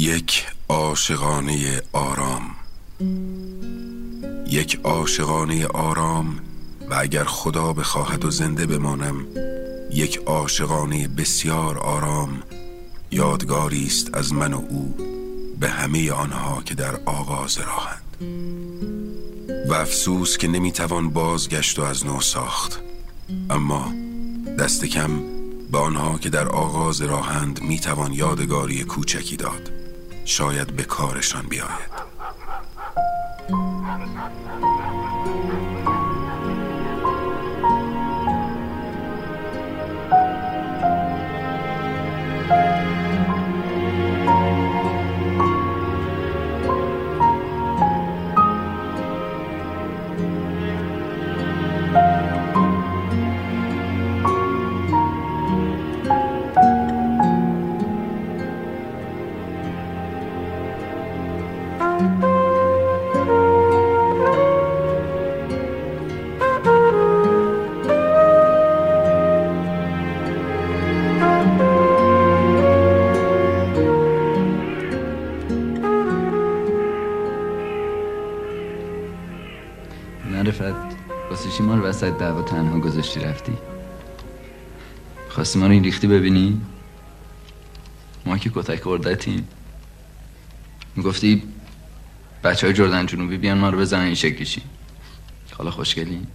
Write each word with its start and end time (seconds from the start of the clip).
یک 0.00 0.46
عاشقانه 0.68 1.82
آرام. 1.92 2.42
یک 4.46 4.80
عاشقانه 4.84 5.66
آرام 5.66 6.38
و 6.90 6.94
اگر 6.98 7.24
خدا 7.24 7.72
بخواهد 7.72 8.24
و 8.24 8.30
زنده 8.30 8.66
بمانم 8.66 9.26
یک 9.90 10.20
عاشقانه 10.26 11.08
بسیار 11.08 11.78
آرام 11.78 12.42
یادگاری 13.10 13.86
است 13.86 14.14
از 14.14 14.32
من 14.32 14.52
و 14.52 14.60
او 14.68 14.94
به 15.60 15.68
همه 15.68 16.12
آنها 16.12 16.62
که 16.62 16.74
در 16.74 17.00
آغاز 17.04 17.58
راهند. 17.58 18.16
و 19.68 19.74
افسوس 19.74 20.36
که 20.36 20.48
نمی‌توان 20.48 21.10
بازگشت 21.10 21.78
و 21.78 21.82
از 21.82 22.06
نو 22.06 22.20
ساخت. 22.20 22.80
اما 23.50 23.92
دست 24.58 24.84
کم 24.84 25.10
به 25.72 25.78
آنها 25.78 26.18
که 26.18 26.30
در 26.30 26.48
آغاز 26.48 27.02
راهند 27.02 27.62
می‌توان 27.62 28.12
یادگاری 28.12 28.84
کوچکی 28.84 29.36
داد. 29.36 29.77
شاید 30.28 30.76
به 30.76 30.82
کارشان 30.82 31.46
بیاید. 31.46 31.90
وسط 81.98 82.18
دعوا 82.18 82.42
تنها 82.42 82.78
گذاشتی 82.80 83.20
رفتی؟ 83.20 83.52
خواستی 85.28 85.58
ما 85.58 85.66
رو 85.66 85.72
این 85.72 85.84
ریختی 85.84 86.06
ببینی؟ 86.06 86.60
ما 88.26 88.38
که 88.38 88.50
کتک 88.54 88.82
خوردتیم 88.82 89.48
می‌گفتی 90.96 91.42
بچه 92.44 92.66
های 92.66 92.74
جردن 92.74 93.06
جنوبی 93.06 93.36
بیان 93.36 93.58
ما 93.58 93.70
رو 93.70 93.78
بزنن 93.78 94.04
این 94.04 94.14
شکلیشی 94.14 94.62
حالا 95.52 95.70
خوشگلی؟ 95.70 96.26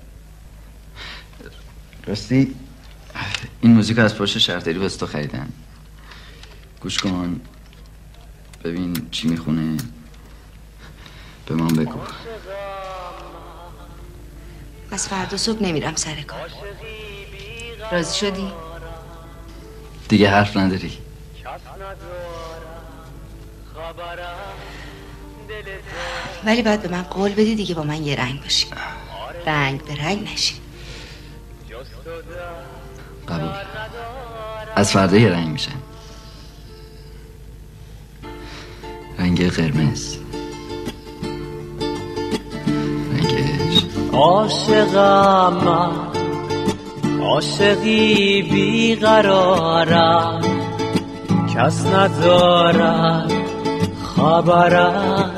راستی 2.08 2.55
این 3.61 3.73
موزیک 3.73 4.00
از 4.00 4.17
پشت 4.17 4.38
شهرداری 4.38 4.77
واسه 4.77 5.00
تو 5.00 5.05
خریدن 5.05 5.50
گوش 6.81 6.98
کن. 6.98 7.42
ببین 8.64 9.08
چی 9.11 9.27
می‌خونه. 9.27 9.77
به 11.45 11.55
من 11.55 11.67
بگو. 11.67 12.00
از 14.94 15.08
فردا 15.08 15.38
صبح 15.38 15.63
نمیرم 15.63 15.95
سر 15.95 16.22
کار. 16.22 16.49
راضی 17.92 18.17
شدی؟ 18.17 18.52
دیگه 20.09 20.30
حرف 20.30 20.58
نداری. 20.58 20.98
ولی 26.45 26.61
باید 26.61 26.82
به 26.82 26.87
من 26.87 27.02
قول 27.02 27.32
بدی 27.32 27.55
دیگه 27.55 27.76
با 27.76 27.83
من 27.83 28.03
یه 28.03 28.15
رنگ 28.15 28.42
باشی. 28.42 28.67
رنگ 29.45 29.86
به 29.86 29.95
رنگ 29.95 30.32
نشی. 30.33 30.55
قبول. 33.27 33.49
از 34.76 34.92
فردا 34.92 35.17
یه 35.17 35.30
رنگ 35.30 35.48
میشن 35.48 35.71
رنگ 39.20 39.52
قرمز. 39.52 40.17
عاشقم 44.14 45.54
من 45.66 45.92
عاشقی 47.23 48.42
بیقرارم. 48.42 50.42
کس 51.56 51.86
ندارد 51.86 53.32
خبر 54.16 54.76
از 54.76 55.32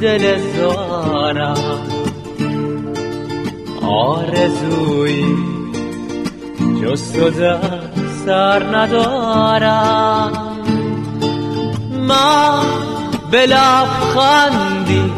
دل 0.00 0.38
زارم. 0.56 1.56
آرزوی 3.82 5.24
جز 6.82 7.12
تو 7.12 7.30
سر 8.26 8.76
ندارم. 8.76 10.32
من 12.08 12.64
به 13.30 13.46
لبخندی 13.46 15.12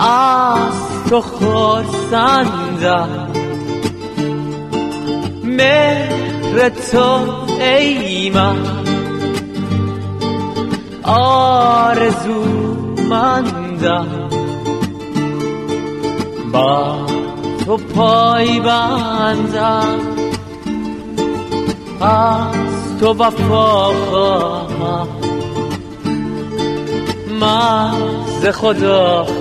از 0.00 1.08
تو 1.10 1.20
خورسندم 1.20 3.08
مهر 5.44 6.68
تو 6.68 7.20
ای 7.60 8.30
من. 8.30 8.56
آرزو 11.02 12.44
مندم 13.10 14.30
با 16.52 17.06
تو 17.64 17.76
پای 17.76 18.60
بندم. 18.60 19.98
از 22.00 22.98
تو 23.00 23.12
وفا 23.12 23.92
خواهم. 23.92 25.08
من 27.40 27.92
ز 28.40 28.46
خدا 28.46 29.39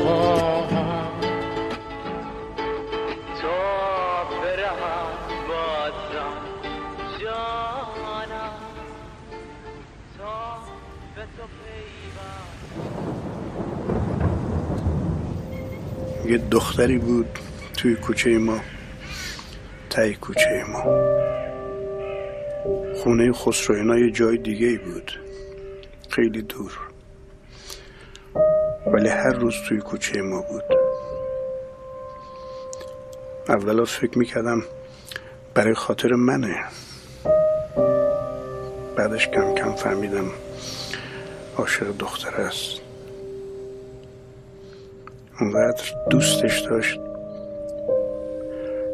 یه 16.25 16.37
دختری 16.37 16.97
بود 16.97 17.39
توی 17.77 17.95
کوچه 17.95 18.37
ما 18.37 18.59
تای 19.89 20.13
کوچه 20.13 20.63
ما. 20.69 20.83
خونه 22.95 23.31
خسروینا 23.31 23.99
یه 23.99 24.11
جای 24.11 24.37
دیگه 24.37 24.67
ای 24.67 24.77
بود 24.77 25.19
خیلی 26.09 26.41
دور. 26.41 26.79
ولی 28.87 29.09
هر 29.09 29.33
روز 29.33 29.55
توی 29.69 29.77
کوچه 29.77 30.21
ما 30.21 30.41
بود. 30.41 30.63
اولا 33.49 33.85
فکر 33.85 34.17
می‌کردم 34.17 34.63
برای 35.59 35.73
خاطر 35.73 36.09
منه. 36.09 36.55
بعدش 38.97 39.27
کم 39.27 39.55
کم 39.55 39.75
فهمیدم 39.75 40.31
عاشق 41.57 41.97
دختر 41.99 42.41
است. 42.41 42.81
اونقدر 45.41 45.83
دوستش 46.09 46.59
داشت 46.59 46.99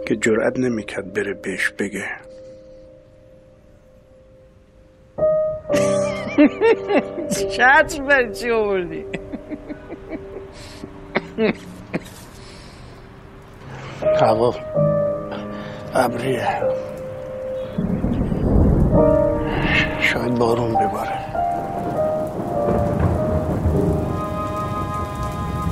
که 0.07 0.15
جرأت 0.15 0.59
نمی‌کرد 0.59 1.13
بره 1.13 1.33
بهش 1.33 1.69
بگه. 1.69 2.05
چتر 7.29 8.03
بر 8.03 8.31
چی 8.31 8.51
آوردی؟ 8.51 9.05
هوا 14.21 14.55
ابریه. 15.95 16.47
شاید 20.01 20.35
بارون 20.35 20.73
بباره. 20.73 21.19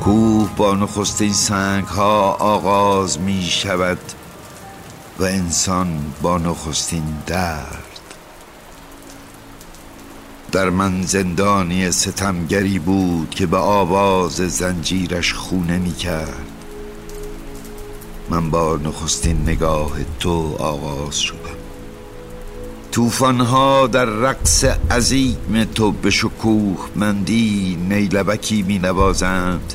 کوه 0.02 0.50
با 0.58 0.74
نخستین 0.74 1.34
سنگ 1.34 1.86
ها 1.86 2.32
آغاز 2.32 3.20
می 3.20 3.44
شود 3.44 4.00
و 5.20 5.24
انسان 5.24 6.14
با 6.22 6.38
نخستین 6.38 7.04
درد. 7.28 7.80
در 10.52 10.70
من 10.70 11.02
زندانی 11.02 11.92
ستمگری 11.92 12.80
بود 12.80 13.30
که 13.30 13.46
به 13.46 13.58
آواز 13.58 14.36
زنجیرش 14.36 15.34
خونه 15.34 15.78
می 15.78 15.94
کرد 15.94 16.53
من 18.30 18.50
با 18.50 18.80
نخستین 18.84 19.42
نگاه 19.42 19.92
تو 20.20 20.56
آغاز 20.60 21.20
شدم. 21.20 21.38
توفانها 22.92 23.88
در 23.88 24.06
رقص 24.06 24.66
عظیم 24.92 25.64
تو 25.76 25.92
به 25.92 26.10
شکوه 26.10 26.78
مندی 26.96 27.78
نیلبکی 27.90 28.62
می 28.62 28.80
نوازند 28.80 29.74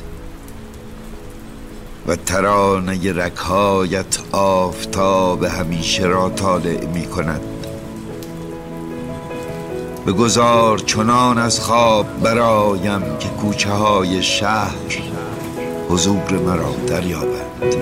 و 2.07 2.15
ترانه 2.15 3.13
رکهایت 3.13 4.19
آفتاب 4.31 5.43
همیشه 5.43 6.03
را 6.03 6.29
طالع 6.29 6.85
می 6.85 7.05
کند 7.05 7.41
بگذار 10.07 10.79
چنان 10.79 11.37
از 11.37 11.59
خواب 11.59 12.21
برایم 12.23 13.17
که 13.19 13.29
کوچه 13.29 13.71
های 13.71 14.23
شهر 14.23 14.75
حضور 15.89 16.31
مرا 16.45 16.75
دریابند. 16.87 17.75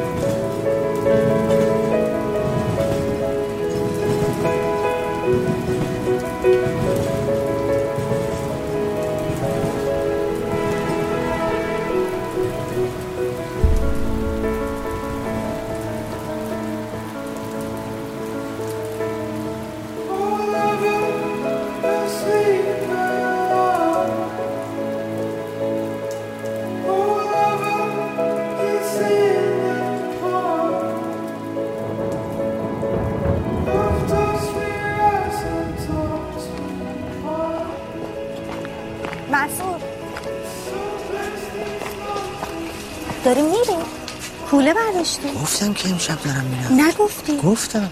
برداشتی 44.97 45.27
گفتم 45.41 45.73
که 45.73 45.89
امشب 45.89 46.23
دارم 46.23 46.45
میرم. 46.45 46.87
نگفتی؟ 46.87 47.37
گفتم. 47.37 47.89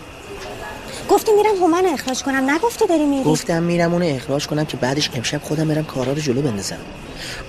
گفتی 1.10 1.32
میرم 1.32 1.56
هومن 1.56 1.86
اخراج 1.86 2.24
کنم. 2.24 2.50
نگفتی 2.50 2.88
داری 2.88 3.06
میری؟ 3.06 3.24
گفتم 3.24 3.64
میرم 3.64 3.94
اونو 3.94 4.06
اخراج 4.06 4.48
کنم 4.48 4.66
که 4.66 4.78
بعدش 4.78 5.10
امشب 5.14 5.42
خودم 5.44 5.68
برم 5.68 5.86
کارا 5.86 6.14
رو 6.14 6.20
جلو 6.22 6.42
بندازم. 6.42 6.78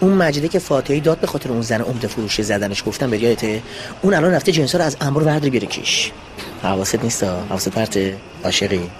اون 0.01 0.13
مجیده 0.13 0.49
که 0.49 0.59
فاتحی 0.59 1.01
داد 1.01 1.21
به 1.21 1.27
خاطر 1.27 1.51
اون 1.53 1.63
زن 1.63 1.81
عمده 1.81 2.09
فروشی 2.09 2.43
زدنش 2.43 2.83
گفتم 2.87 3.11
به 3.11 3.23
یادته 3.23 3.63
اون 4.03 4.15
الان 4.15 4.33
رفته 4.33 4.53
جنسا 4.53 4.79
رو 4.79 4.85
از 4.85 4.97
انبار 5.01 5.23
ورداری 5.23 5.51
بیاره 5.51 5.67
کیش. 5.67 6.13
حواست 6.63 7.03
نیست 7.03 7.25
حواست 7.25 7.69
پرته 7.69 8.17
عاشقی. 8.45 8.91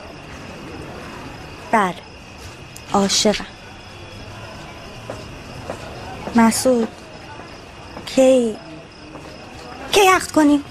بله. 1.73 1.95
عاشقم. 2.93 3.47
مسعود 6.37 6.89
کی؟ 8.07 8.57
کی 9.97 10.09
عقد 10.09 10.31
کنیم؟ 10.31 10.65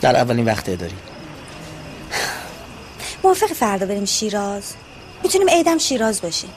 در 0.00 0.16
اولین 0.16 0.44
وقته 0.44 0.76
داری 0.76 0.94
موافق 3.24 3.46
فردا 3.46 3.86
بریم 3.86 4.04
شیراز. 4.04 4.62
می‌تونیم 5.22 5.48
عیدم 5.48 5.78
شیراز 5.78 6.22
باشیم. 6.22 6.50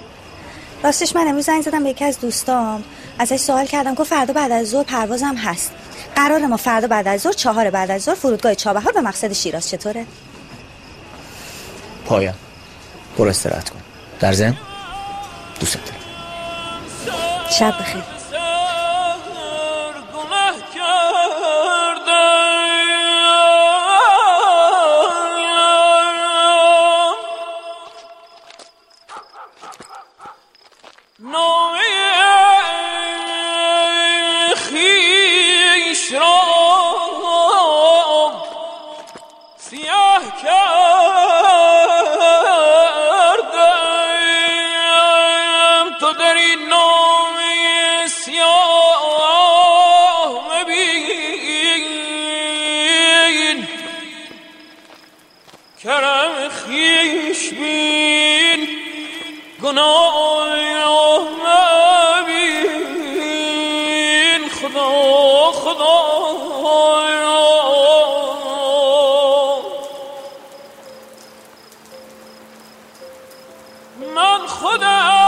راستش 0.83 1.15
من 1.15 1.27
امروز 1.27 1.45
زنگ 1.45 1.61
زدم 1.61 1.83
به 1.83 1.89
یکی 1.89 2.05
از 2.05 2.19
دوستام. 2.19 2.83
ازش 3.19 3.35
سوال 3.35 3.65
کردم 3.65 3.93
گفت 3.93 4.09
فردا 4.09 4.33
بعد 4.33 4.51
از 4.51 4.69
ظهر 4.69 4.83
پروازم 4.83 5.35
هست. 5.35 5.71
قرار 6.15 6.45
ما 6.45 6.57
فردا 6.57 6.87
بعد 6.87 7.07
از 7.07 7.21
ظهر 7.21 7.33
چهار 7.33 7.69
بعد 7.69 7.91
از 7.91 8.01
ظهر 8.01 8.15
فرودگاه 8.15 8.55
چابهار 8.55 8.93
به 8.93 9.01
مقصد 9.01 9.33
شیراز 9.33 9.69
چطوره؟ 9.69 10.05
پایان. 12.05 12.35
برو 13.17 13.29
استراحت 13.29 13.69
کن. 13.69 13.79
در 14.19 14.33
زن 14.33 14.57
دوست 15.59 15.77
دارم. 15.85 15.99
شب 17.49 17.79
بخیر. 17.79 18.14
من 74.15 74.47
خودم 74.47 75.24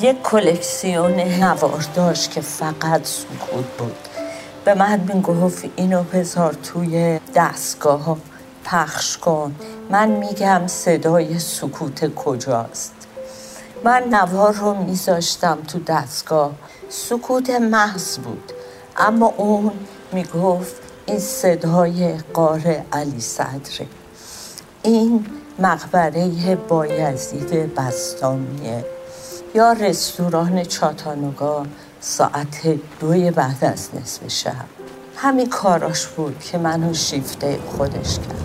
یک 0.00 0.22
کلکسیون 0.22 1.12
نوار 1.20 1.86
داشت 1.94 2.30
که 2.30 2.40
فقط 2.40 3.06
سکوت 3.06 3.64
بود. 3.78 3.96
به 4.64 4.74
من 4.74 5.00
می‌گفت 5.14 5.64
اینو 5.76 6.02
بذار 6.02 6.52
توی 6.52 7.20
دستگاه 7.34 8.04
ها 8.04 8.18
پخش 8.64 9.18
کن. 9.18 9.54
من 9.90 10.08
میگم 10.08 10.66
صدای 10.66 11.38
سکوت 11.38 12.14
کجاست. 12.14 12.92
من 13.84 14.02
نوار 14.10 14.52
رو 14.54 14.74
میذاشتم 14.74 15.58
تو 15.68 15.78
دستگاه. 15.78 16.52
سکوت 16.88 17.50
محض 17.50 18.18
بود. 18.18 18.52
اما 18.96 19.34
اون 19.36 19.72
می‌گفت 20.12 20.74
این 21.06 21.18
صدای 21.18 22.14
قار 22.34 22.84
علی 22.92 23.20
صدره 23.20 23.86
این 24.82 25.26
مقبره 25.58 26.56
بایزید 26.56 27.74
بستامیه 27.74 28.84
یا 29.54 29.72
رستوران 29.72 30.64
چاتانوگا 30.64 31.66
ساعت 32.00 32.78
دوی 33.00 33.30
بعد 33.30 33.64
از 33.64 33.88
نصف 33.94 34.28
شب. 34.28 34.64
همین 35.16 35.48
کاراش 35.48 36.06
بود 36.06 36.38
که 36.40 36.58
منو 36.58 36.94
شیفته 36.94 37.58
خودش 37.76 38.18
کرد. 38.18 38.44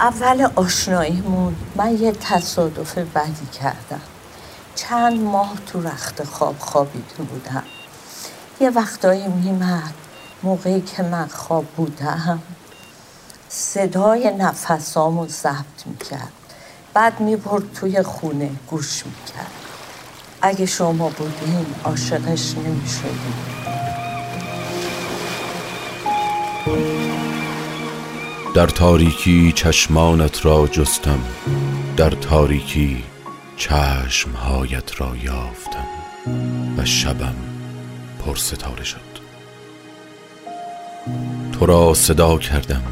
اول 0.00 0.48
آشناییمون 0.56 1.56
من 1.76 2.02
یه 2.02 2.12
تصادف 2.12 2.98
بدی 2.98 3.46
کردم. 3.60 4.00
چند 4.74 5.20
ماه 5.20 5.52
تو 5.66 5.82
رخت 5.82 6.24
خواب 6.24 6.58
خوابیده 6.58 7.14
بودم. 7.14 7.64
یه 8.60 8.70
وقتایی 8.70 9.28
میمد 9.28 9.94
موقعی 10.42 10.80
که 10.80 11.02
من 11.02 11.26
خواب 11.26 11.64
بودم. 11.64 12.42
صدای 13.48 14.30
نفسامو 14.38 15.26
ضبط 15.28 15.86
می‌کرد. 15.86 16.32
بعد 16.94 17.20
می‌برد 17.20 17.72
توی 17.72 18.02
خونه 18.02 18.50
گوش 18.70 19.06
می‌کرد. 19.06 19.63
اگه 20.46 20.66
شما 20.66 21.08
بودین 21.08 21.66
عاشقش 21.84 22.54
نمی‌شدین. 22.56 23.34
در 28.54 28.66
تاریکی 28.66 29.52
چشمانت 29.52 30.46
را 30.46 30.66
جستم 30.66 31.18
در 31.96 32.10
تاریکی 32.10 33.04
چشمهایت 33.56 35.00
را 35.00 35.16
یافتم 35.16 35.86
و 36.78 36.84
شبم 36.84 37.34
پر 38.24 38.36
ستاره 38.36 38.84
شد. 38.84 39.00
تو 41.52 41.66
را 41.66 41.94
صدا 41.94 42.38
کردم 42.38 42.82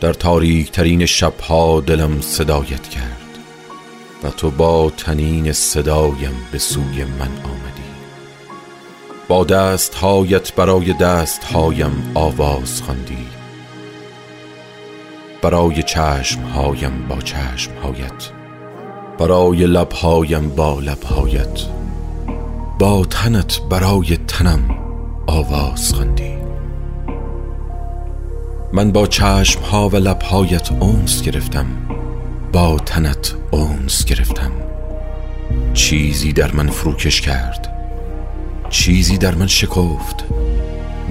در 0.00 0.12
تاریک 0.12 0.70
ترین 0.72 1.06
شبها 1.06 1.80
دلم 1.80 2.20
صدایت 2.20 2.88
کرد. 2.88 3.27
و 4.22 4.30
تو 4.30 4.50
با 4.50 4.90
تنین 4.96 5.52
صدایم 5.52 6.34
به 6.52 6.58
سوی 6.58 7.04
من 7.04 7.28
آمدی. 7.44 7.88
با 9.28 9.44
دستهایت 9.44 10.54
برای 10.54 10.92
دستهایم 10.92 12.12
آواز 12.14 12.82
خواندی. 12.82 13.26
برای 15.42 15.82
چشمهایم 15.82 17.06
با 17.08 17.16
چشمهایت. 17.20 18.30
برای 19.18 19.66
لبهایم 19.66 20.48
با 20.48 20.80
لبهایت. 20.80 21.60
با 22.78 23.04
تنت 23.04 23.60
برای 23.70 24.16
تنم 24.16 24.78
آواز 25.26 25.92
خواندی. 25.92 26.38
من 28.72 28.92
با 28.92 29.06
چشمها 29.06 29.88
و 29.88 29.96
لبهایت 29.96 30.72
اونس 30.72 31.22
گرفتم. 31.22 31.66
با 32.52 32.76
تنت 32.86 33.34
اونس 33.50 34.04
گرفتم. 34.04 34.52
چیزی 35.74 36.32
در 36.32 36.52
من 36.52 36.68
فروکش 36.68 37.20
کرد. 37.20 37.74
چیزی 38.70 39.18
در 39.18 39.34
من 39.34 39.46
شکفت. 39.46 40.24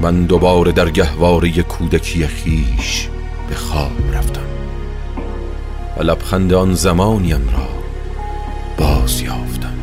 من 0.01 0.25
دوباره 0.25 0.71
در 0.71 0.89
گهواره 0.89 1.51
کودکی 1.51 2.27
خیش 2.27 3.07
به 3.49 3.55
خواب 3.55 3.91
رفتم. 4.13 4.41
و 5.97 6.03
لبخند 6.03 6.53
آن 6.53 6.73
زمانیم 6.73 7.49
را 7.49 7.67
باز 8.77 9.21
یافتم. 9.21 9.77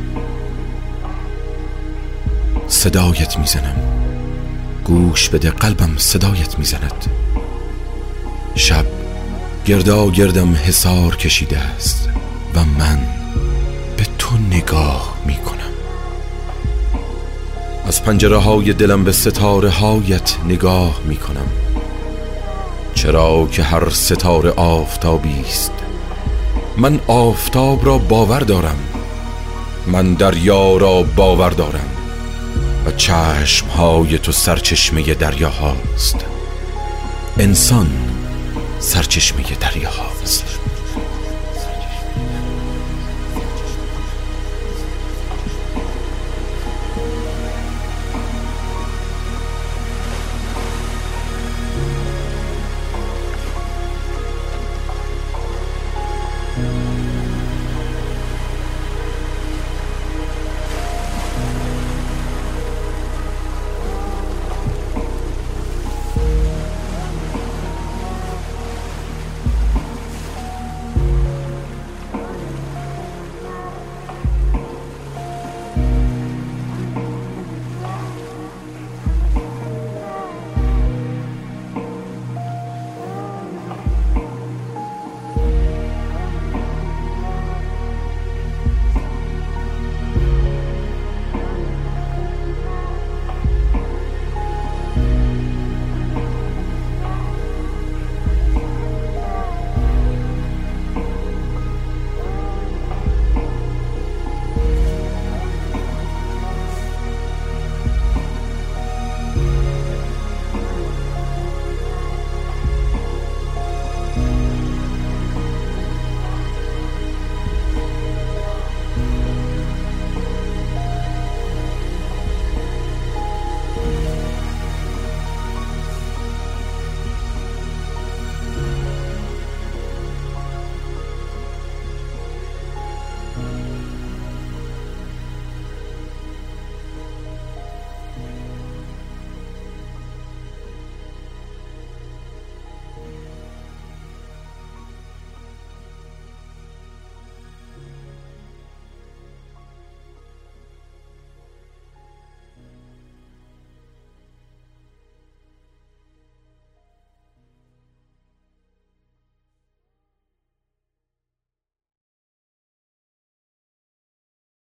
صدایت 2.69 3.39
می‌زنم. 3.39 3.77
گوش 4.85 5.29
بده 5.29 5.51
قلبم 5.51 5.95
صدایت 5.97 6.59
می‌زند. 6.59 7.07
شب 8.55 9.04
گردا 9.67 10.11
گردم 10.11 10.55
حسار 10.55 11.17
کشیده 11.17 11.59
است 11.59 12.09
و 12.55 12.65
من 12.65 12.99
به 13.97 14.07
تو 14.19 14.37
نگاه 14.37 15.17
می 15.27 15.35
کنم. 15.35 15.73
از 17.87 18.03
پنجره 18.03 18.37
های 18.37 18.73
دلم 18.73 19.05
به 19.05 19.13
ستاره 19.13 19.71
هایت 19.71 20.37
نگاه 20.45 21.01
می 21.05 21.17
کنم. 21.17 21.47
چرا 22.95 23.49
که 23.53 23.63
هر 23.63 23.91
ستاره 23.91 24.51
آفتابی 24.51 25.41
است. 25.41 25.73
من 26.77 27.01
آفتاب 27.07 27.87
را 27.87 27.99
باور 27.99 28.41
دارم. 28.41 28.79
من 29.87 30.15
دریا 30.15 30.77
را 30.77 31.03
باور 31.03 31.51
دارم. 31.51 31.91
و 32.87 32.91
چشم 32.91 33.67
های 33.67 34.19
تو 34.19 34.33
سرچشمه 34.33 35.15
دریا 35.15 35.51
هاست. 35.51 36.17
انسان 37.39 38.14
سرچشمه 38.85 39.43
دریا 39.61 39.91
هاست 39.91 40.45